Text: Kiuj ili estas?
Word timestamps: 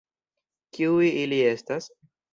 Kiuj 0.77 1.11
ili 1.25 1.39
estas? 1.51 1.91